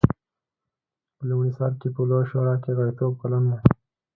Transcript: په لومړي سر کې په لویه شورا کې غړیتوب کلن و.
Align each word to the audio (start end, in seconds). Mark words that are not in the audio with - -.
په 1.15 1.23
لومړي 1.29 1.51
سر 1.57 1.71
کې 1.79 1.87
په 1.95 2.01
لویه 2.09 2.27
شورا 2.29 2.55
کې 2.63 2.75
غړیتوب 2.77 3.13
کلن 3.21 3.43
و. 3.47 3.51